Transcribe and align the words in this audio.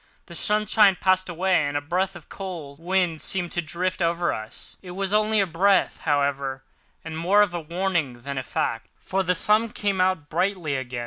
The 0.25 0.33
sunshine 0.33 0.95
passed 0.95 1.29
away, 1.29 1.63
and 1.63 1.77
a 1.77 1.79
breath 1.79 2.15
of 2.15 2.27
cold 2.27 2.79
wind 2.79 3.21
seemed 3.21 3.51
to 3.51 3.61
drift 3.61 3.99
past 3.99 4.19
us. 4.19 4.77
It 4.81 4.91
was 4.97 5.13
only 5.13 5.39
a 5.39 5.45
breath, 5.45 5.99
however, 5.99 6.63
and 7.05 7.15
more 7.15 7.43
in 7.43 7.49
the 7.51 7.57
nature 7.59 7.67
of 7.67 7.71
a 7.71 7.75
warning 7.75 8.13
than 8.21 8.39
a 8.39 8.41
fact, 8.41 8.87
for 8.97 9.21
the 9.21 9.35
sun 9.35 9.69
came 9.69 10.01
out 10.01 10.27
brightly 10.27 10.75
again. 10.75 10.99